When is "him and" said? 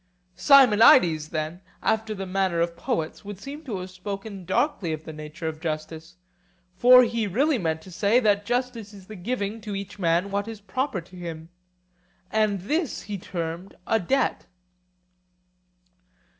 11.15-12.61